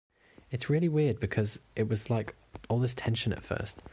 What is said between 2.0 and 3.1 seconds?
like all this